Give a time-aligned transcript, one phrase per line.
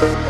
[0.00, 0.29] Thank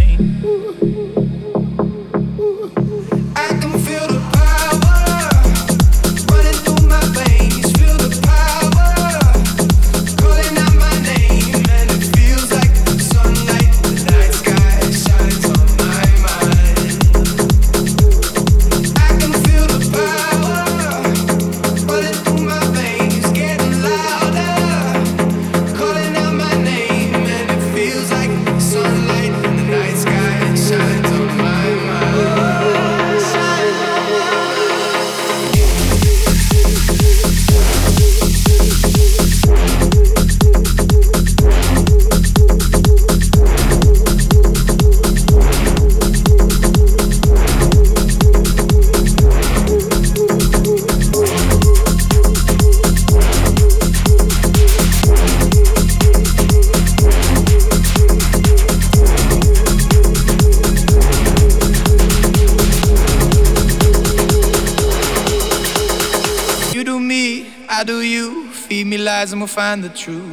[69.31, 70.30] And we'll find the truth.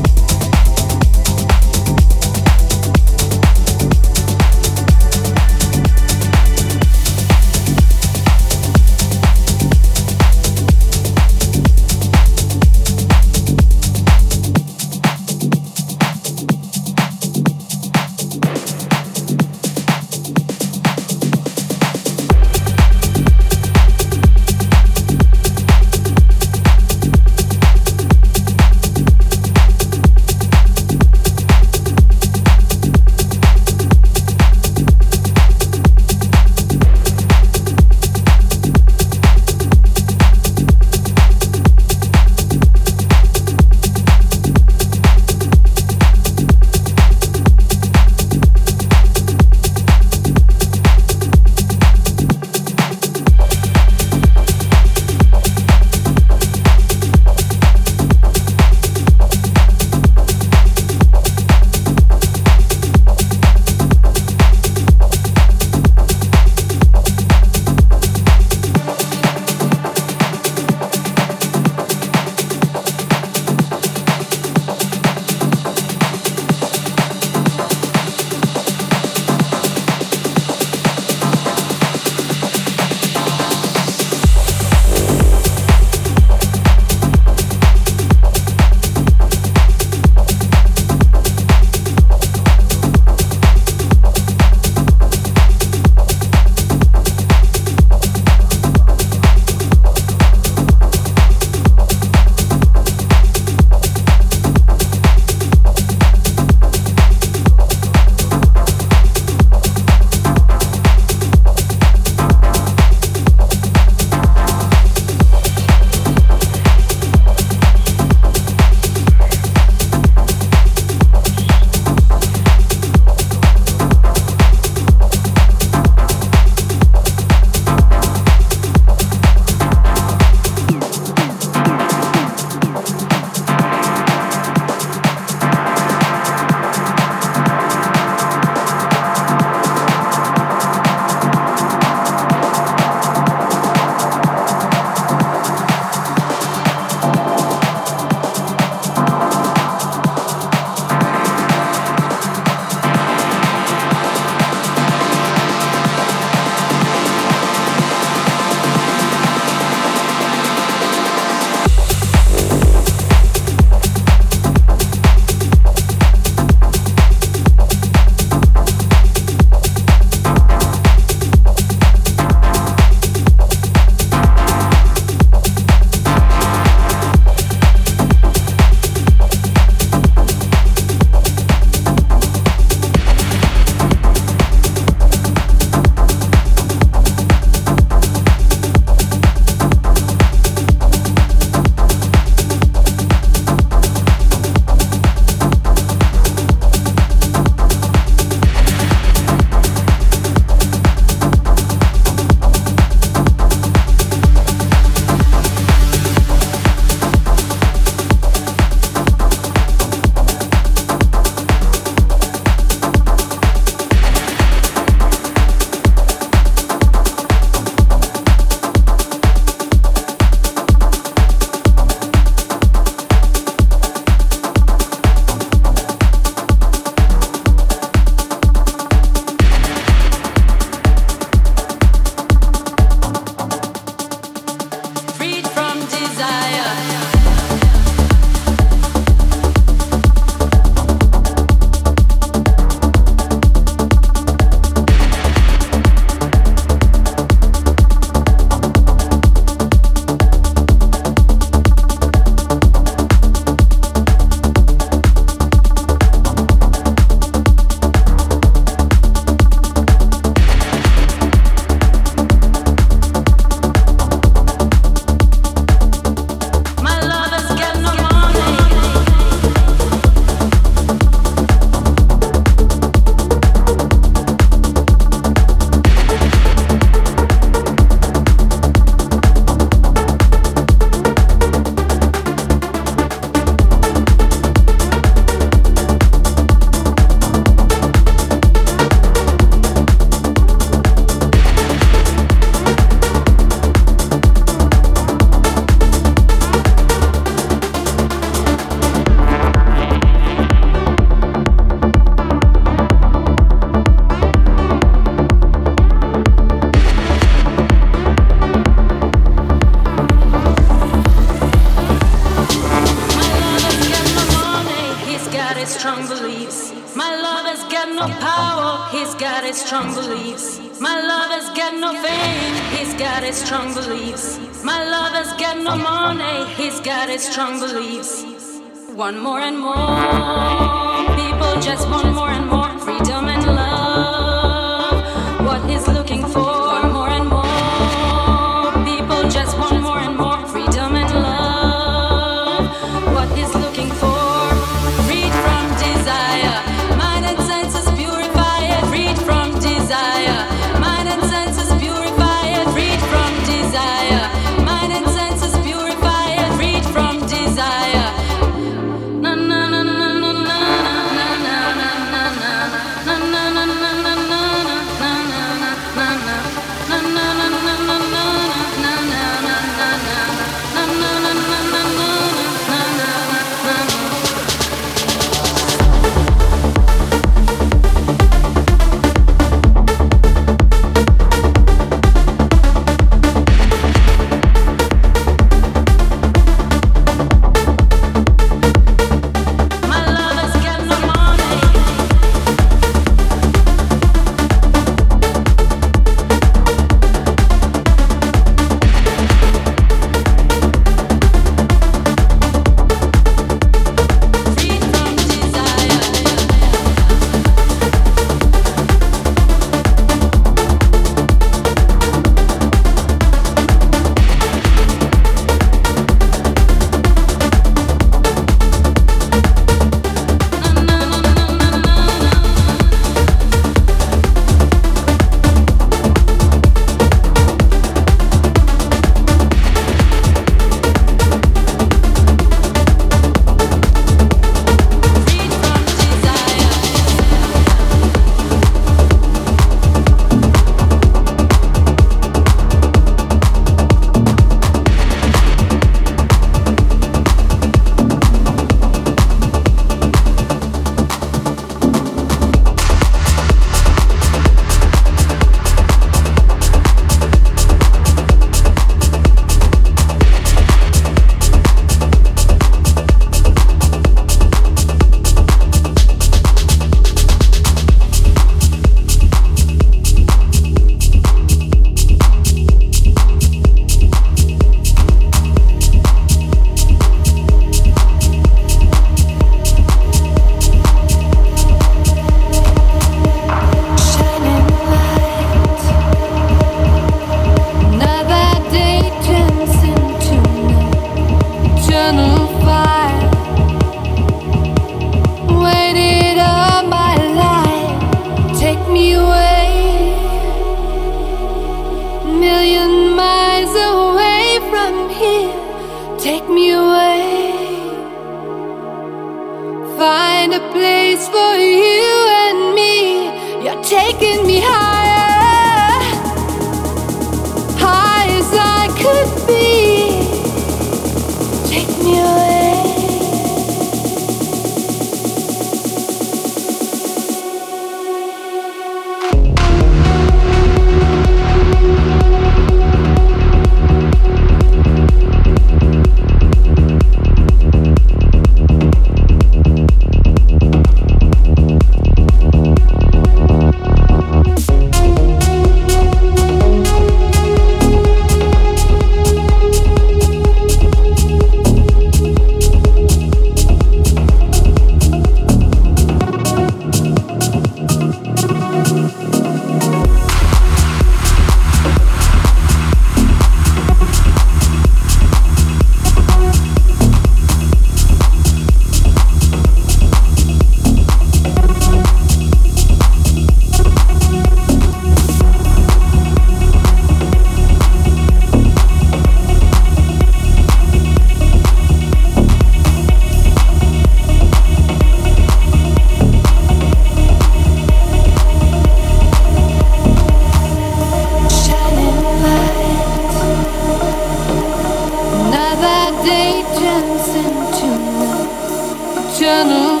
[599.50, 600.00] Find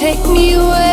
[0.00, 0.87] a place